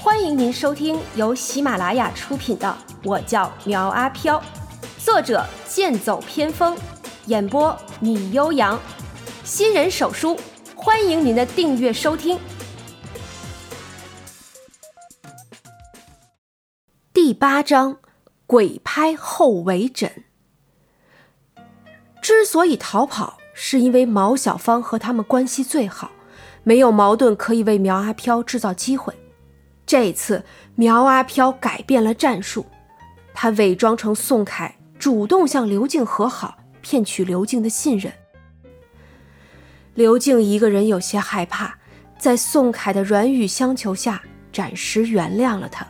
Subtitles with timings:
[0.00, 2.68] 欢迎您收听由喜马拉雅出品的
[3.02, 4.40] 《我叫苗阿飘》，
[5.04, 6.78] 作者剑走偏锋，
[7.26, 8.78] 演播米悠扬，
[9.42, 10.38] 新人手书，
[10.76, 12.38] 欢迎您的订阅收听。
[17.12, 17.98] 第八章：
[18.46, 20.24] 鬼拍后尾枕。
[22.22, 26.12] 之所以逃跑，是因为毛小芳和他们关系最好，
[26.62, 29.12] 没有矛盾可以为苗阿飘制造机会。
[29.88, 30.44] 这次
[30.74, 32.66] 苗阿飘改变了战术，
[33.32, 38.12] 他伪装成宋凯，主动向刘静和好，骗取刘静的信任。
[39.94, 41.74] 刘静一个人有些害怕，
[42.18, 44.20] 在宋凯的软语相求下，
[44.52, 45.88] 暂时原谅了他。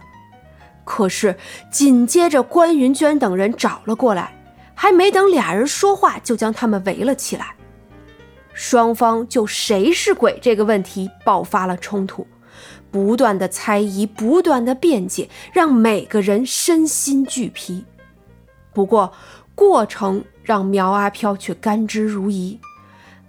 [0.85, 1.37] 可是
[1.69, 4.33] 紧接着关云娟等人找了过来。
[4.81, 7.53] 还没等俩人说话，就将他们围了起来。
[8.53, 12.25] 双方就谁是鬼这个问题爆发了冲突，
[12.91, 17.85] 不断的猜疑，不断的辩解，让每个人身心俱疲。
[18.73, 19.13] 不过
[19.55, 22.59] 过程让苗阿飘却甘之如饴。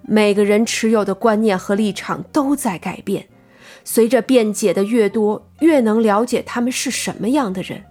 [0.01, 3.27] 每个人持有的观念和立场都在改变，
[3.83, 7.83] 随着辩解的越多，越能了解他们是什么样的人。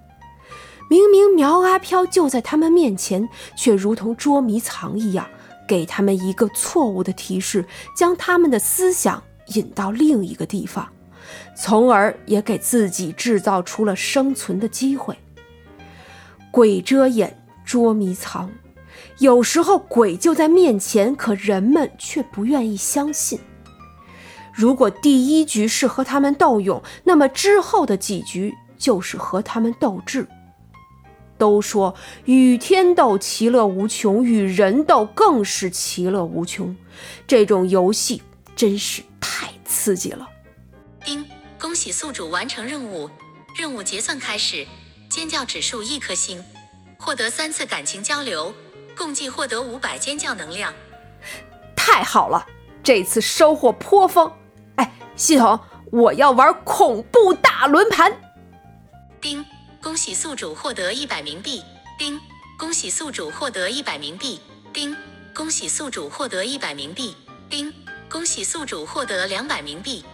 [0.90, 5.28] 明明苗阿飘就在他们面前，却如同捉迷藏一样，
[5.68, 7.64] 给他们一个错误的提示，
[7.94, 9.22] 将他们的思想
[9.54, 10.88] 引到另一个地方，
[11.60, 15.18] 从而也给自己制造出了生存的机会。
[16.52, 18.48] 鬼遮眼，捉迷藏，
[19.18, 23.40] 有时候鬼就在面前，可人们却不愿意相信。
[24.52, 30.26] 如果第一局是和他们斗勇，那么之后的几局就是和他们斗智。
[31.36, 36.76] 都说与天斗其乐无穷，与人斗更是其乐无穷。
[37.26, 38.22] 这种游戏
[38.56, 40.28] 真是太刺激了。
[41.04, 41.24] 丁，
[41.60, 43.10] 恭喜宿主完成任务，
[43.56, 44.64] 任务结算开始，
[45.10, 46.44] 尖叫指数一颗星，
[46.98, 48.54] 获得三次感情交流，
[48.96, 50.72] 共计获得五百尖叫能量。
[51.74, 52.46] 太好了，
[52.82, 54.32] 这次收获颇丰。
[54.76, 55.58] 哎，系统，
[55.90, 58.12] 我要玩恐怖大轮盘。
[59.20, 59.44] 丁。
[59.80, 61.62] 恭喜宿主获得一百冥币，
[61.96, 62.20] 丁！
[62.58, 64.40] 恭喜宿主获得一百冥币，
[64.72, 64.94] 丁！
[65.32, 67.14] 恭喜宿主获得一百冥币，
[67.48, 67.72] 丁！
[68.08, 70.04] 恭喜宿主获得两百冥币，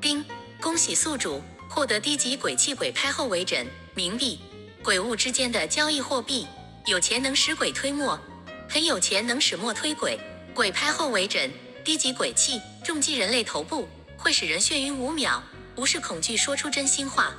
[0.00, 0.24] 丁！
[0.62, 4.38] 恭喜宿主获得低级鬼气鬼拍后围枕冥币，
[4.80, 6.46] 鬼物之间的交易货币，
[6.86, 8.16] 有钱能使鬼推磨，
[8.70, 10.16] 很有钱能使磨推鬼。
[10.54, 11.50] 鬼拍后围枕，
[11.84, 15.42] 低级鬼气，重击人类头部，会使人眩晕五秒，
[15.74, 17.34] 无视恐惧，说出真心话。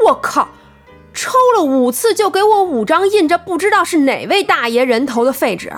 [0.00, 0.50] 我靠！
[1.14, 5.72] 抽了五次就给我五张印着不知道是哪位大爷人头的废纸，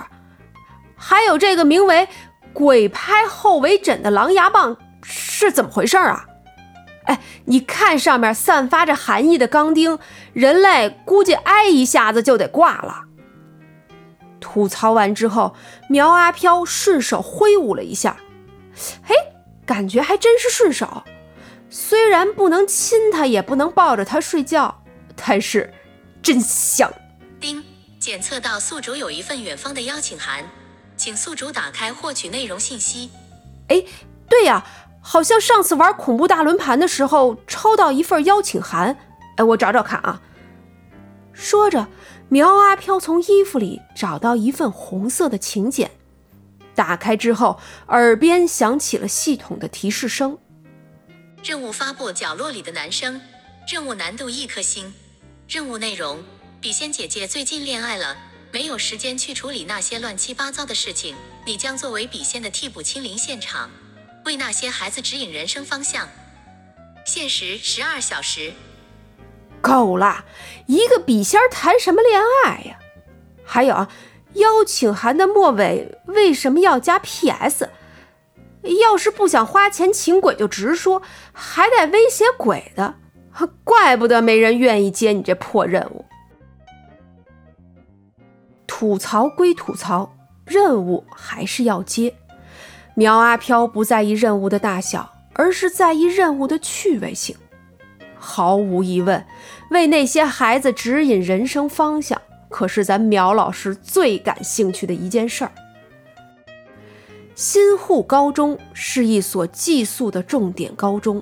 [0.97, 2.09] 还有这个名为
[2.51, 4.75] “鬼拍后尾枕”的狼牙棒
[5.39, 6.25] 是怎么回事啊？
[7.05, 9.99] 哎，你看上面散发着寒意的钢钉，
[10.33, 13.03] 人类估计挨一下子就得挂了。
[14.39, 15.55] 吐槽完之后，
[15.89, 18.17] 苗阿飘顺手挥舞了一下，
[19.03, 19.13] 嘿，
[19.63, 21.03] 感觉还真是顺手。
[21.69, 24.81] 虽然不能亲他，也不能抱着他睡觉，
[25.15, 25.71] 但是
[26.23, 26.91] 真香。
[27.39, 27.63] 叮，
[27.99, 30.43] 检测到宿主有一份远方的邀请函，
[30.95, 33.11] 请宿主打开获取内容信息。
[33.67, 33.83] 哎，
[34.29, 34.65] 对呀，
[35.09, 38.97] 好像上次玩恐怖大轮盘的时候抽到一份邀请函。
[39.37, 40.21] 哎，我找找看啊。
[41.31, 41.87] 说着，
[42.27, 45.89] 苗阿飘从衣服里找到一份红色的请柬，
[46.75, 47.57] 打开之后，
[47.87, 50.37] 耳边响起了系统的提示声。
[51.41, 53.21] 任务发布：角落里的男生。
[53.71, 54.93] 任务难度一颗星。
[55.47, 56.21] 任务内容：
[56.59, 58.17] 笔仙姐姐最近恋爱了，
[58.51, 61.15] 没有时间去处理那些乱七八糟的事情。
[61.45, 63.69] 你将作为笔仙的替补亲临现场，
[64.27, 66.09] 为那些孩子指引人生方向。
[67.05, 68.51] 限时十二小时。
[69.61, 70.25] 够了，
[70.65, 72.77] 一个笔仙谈什么恋爱呀？
[73.45, 73.89] 还有啊，
[74.33, 77.69] 邀请函的末尾为什么要加 P.S.？
[78.83, 81.01] 要是不想花钱请鬼，就直说，
[81.31, 82.95] 还带威胁鬼的，
[83.63, 86.05] 怪不得没人愿意接你这破任务。
[88.67, 90.13] 吐槽归吐槽，
[90.45, 92.13] 任务还是要接。
[92.99, 97.35] 苗阿飘不在意任务的大小，而是在意任务的趣味性。
[98.15, 99.23] 毫无疑问，
[99.69, 105.51] 为那些孩子指引人生方向，可是咱苗老师最感兴趣的一件事儿。
[107.35, 111.21] 新户高中是一所寄宿的重点高中，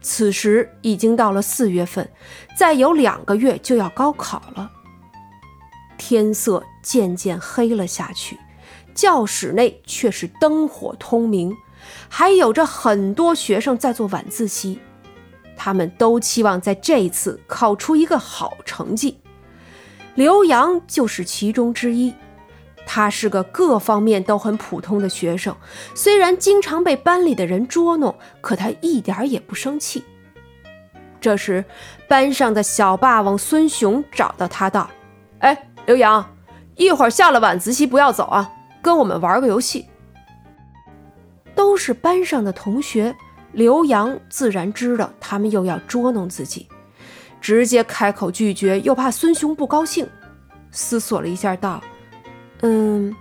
[0.00, 2.08] 此时已经到了四月份，
[2.56, 4.70] 再有两个月就要高考了。
[5.98, 8.38] 天色渐渐黑了下去，
[8.94, 11.54] 教室内却是灯火通明，
[12.08, 14.80] 还有着很多学生在做晚自习。
[15.56, 19.18] 他们都期望在这一次考出一个好成绩。
[20.14, 22.14] 刘洋就是其中之一。
[22.86, 25.56] 他是个各方面都很普通的学生，
[25.94, 30.04] 虽然经常被班里的人捉弄，可他一点也不生气。
[31.18, 31.64] 这时，
[32.06, 34.90] 班上的小霸王孙雄找到他道
[35.40, 36.36] ：“哎，刘洋，
[36.76, 38.52] 一会儿下了晚自习不要走啊，
[38.84, 39.86] 跟我们玩个游戏。”
[41.56, 43.16] 都是班上的同学，
[43.52, 46.68] 刘洋自然知道他们又要捉弄自己，
[47.40, 50.08] 直接开口拒绝，又怕孙雄不高兴，
[50.70, 51.82] 思索了一下道
[52.62, 53.14] ：“嗯，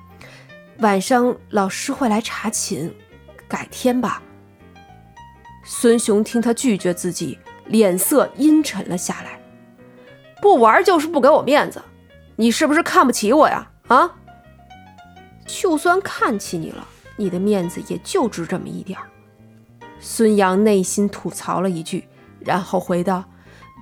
[0.80, 2.94] 晚上老师会来查寝，
[3.48, 4.22] 改天吧。”
[5.66, 7.40] 孙雄听他拒绝自己。
[7.68, 9.40] 脸色阴沉了下来，
[10.42, 11.82] 不玩就是不给我面子，
[12.36, 13.72] 你是不是看不起我呀？
[13.88, 14.12] 啊！
[15.46, 19.08] 就算看起你了，你的面子也就值这么一点儿。
[20.00, 22.08] 孙杨内心吐槽了一句，
[22.40, 23.24] 然后回道：“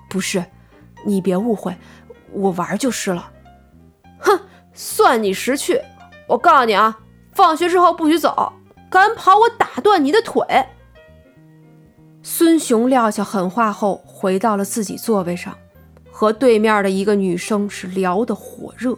[0.10, 0.46] 不是，
[1.06, 1.76] 你别误会，
[2.32, 3.32] 我玩就是了。”
[4.20, 4.40] 哼，
[4.74, 5.82] 算你识趣。
[6.28, 7.00] 我告诉你啊，
[7.34, 8.54] 放学之后不许走，
[8.90, 10.44] 敢跑我打断你的腿。
[12.24, 15.58] 孙雄撂下狠话后，回到了自己座位上，
[16.12, 18.96] 和对面的一个女生是聊得火热。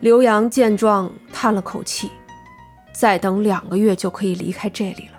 [0.00, 2.10] 刘洋见状叹了口气，
[2.92, 5.18] 再等两个月就可以离开这里了，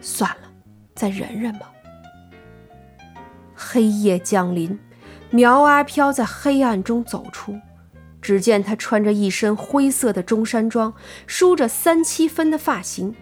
[0.00, 0.48] 算了，
[0.94, 1.70] 再忍忍吧。
[3.54, 4.78] 黑夜降临，
[5.30, 7.58] 苗阿飘在黑暗中走出，
[8.22, 10.94] 只见他穿着一身灰色的中山装，
[11.26, 13.14] 梳着三七分的发型。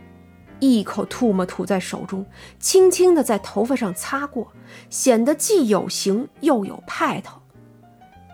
[0.60, 2.24] 一口唾沫吐在手中，
[2.60, 4.52] 轻轻地在头发上擦过，
[4.88, 7.42] 显得既有型又有派头。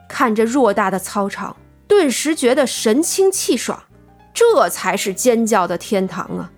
[0.07, 1.57] 看着偌大的操场，
[1.89, 3.83] 顿时觉得神清气爽，
[4.35, 6.53] 这才是尖叫的天堂啊！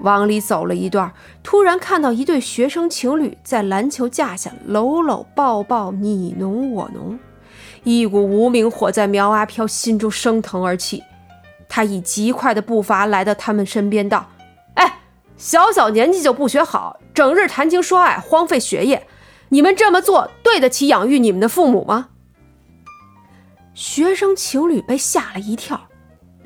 [0.00, 1.12] 往里走了一段，
[1.42, 7.18] 突然看到一对学生情侣在篮球架下搂搂抱抱，你侬我侬，
[7.84, 11.02] 一股无名火在苗阿飘心中升腾而起。
[11.68, 14.28] 他以极快的步伐来到他们身边，道。
[14.74, 15.00] 哎
[15.36, 19.06] 小小年纪就不学好，整日谈情说爱，荒废学业，
[19.48, 22.08] 你们这么做对得起养育你们的父母吗？
[23.78, 25.80] 学生情侣被吓了一跳，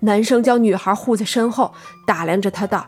[0.00, 1.72] 男生将女孩护在身后，
[2.06, 2.86] 打量着她道：“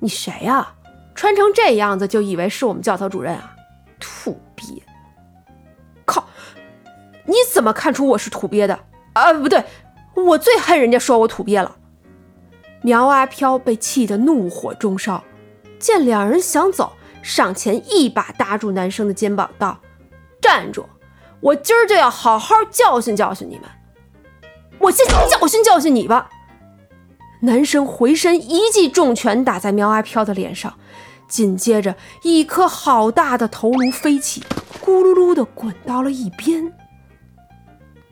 [0.00, 0.74] 你谁呀？
[1.14, 3.54] 穿成这样子就以为是我们教导主任啊？
[4.00, 4.82] 土鳖！
[6.04, 6.26] 靠！
[7.26, 8.76] 你怎么看出我是土鳖的？
[9.12, 9.64] 啊，不对，
[10.16, 11.76] 我最恨人家说我土鳖了。”
[12.82, 15.22] 苗阿飘被气得怒火中烧，
[15.78, 19.78] 见两人想走，上前一把搭住男生的肩膀，道
[20.42, 20.84] ：“站住！
[21.40, 23.64] 我今儿就要好好教训教训你们！
[24.78, 26.28] 我先教训教训你吧！”
[27.42, 30.74] 男生回身一记重拳打在苗阿飘的脸上，
[31.26, 34.42] 紧接着一颗好大的头颅飞起，
[34.84, 36.72] 咕噜噜的滚到了一边。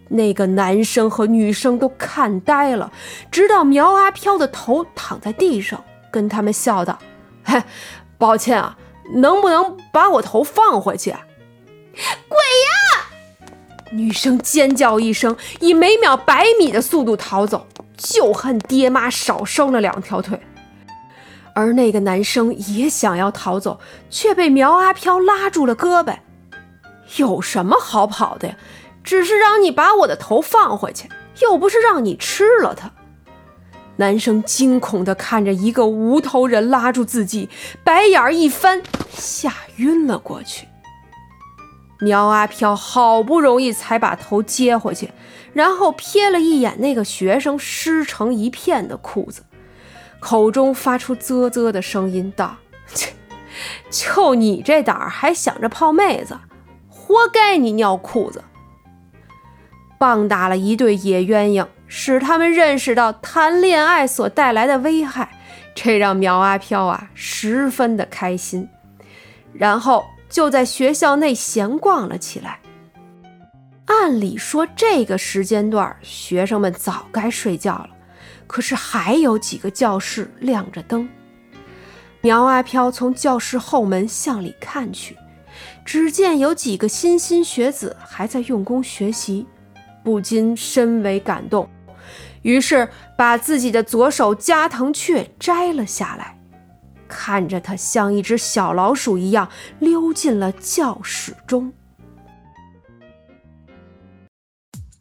[0.09, 2.91] 那个男生和女生都看呆了，
[3.31, 6.99] 直到苗阿飘的头躺在地上，跟他们笑道
[7.45, 7.63] ：“嘿，
[8.17, 8.79] 抱歉啊，
[9.13, 11.11] 能不能把我头放回去？”
[11.93, 12.68] 鬼呀！
[13.91, 20.41] 女生尖叫一声，以每秒百米的速度逃走，就恨爹妈少生了两条腿。
[21.55, 26.17] 而那个男生也想要逃走，却被苗阿飘拉住了胳膊。
[27.17, 28.57] 有什么好跑的呀？
[29.03, 31.09] 只是让你把我的头放回去，
[31.41, 32.93] 又不是让你吃了它。
[33.97, 37.49] 男生惊恐地看着一个无头人拉住自己，
[37.83, 40.68] 白眼一翻，吓晕了过去。
[42.01, 45.11] 苗阿飘好不容易才把头接回去，
[45.53, 49.43] 然后瞥了一眼那个学生湿成一片的裤子，
[50.21, 53.13] 口中发出啧啧的声音道：“切，
[53.91, 56.39] 就你这胆儿，还想着泡妹子，
[56.89, 58.45] 活该你尿裤子。”
[59.99, 65.37] 棒打了一对野鸳鸯，使他们认识到谈恋爱所带来的危害，
[65.75, 68.69] 这让苗阿飘啊十分的开心。
[69.53, 72.61] 然后就在学校内闲逛了起来。
[73.87, 77.91] 按理说这个时间段学生们早该睡觉了，
[78.47, 81.09] 可是还有几个教室亮着灯。
[82.21, 85.17] 苗阿飘从教室后门向里看去，
[85.85, 89.47] 只见有几个新兴学子还在用功学习。
[90.05, 91.69] 不禁深为感动，
[92.41, 96.38] 于是把自己的左手加藤雀摘了下来，
[97.09, 99.49] 看着它像一只小老鼠一样
[99.79, 101.73] 溜进了教室中。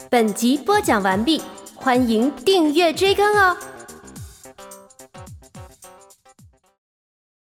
[0.10, 1.42] 本集播讲完毕，
[1.76, 3.58] 欢迎订阅追更哦。